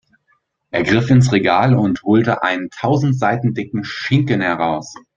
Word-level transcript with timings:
Er 0.71 0.81
griff 0.81 1.11
ins 1.11 1.31
Regal 1.31 1.75
und 1.75 2.01
holte 2.01 2.41
einen 2.41 2.71
tausend 2.71 3.19
Seiten 3.19 3.53
dicken 3.53 3.83
Schinken 3.83 4.41
heraus. 4.41 4.95